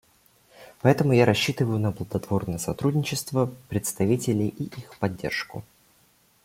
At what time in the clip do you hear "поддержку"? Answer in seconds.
4.97-5.63